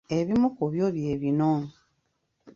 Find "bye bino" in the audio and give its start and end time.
0.95-1.51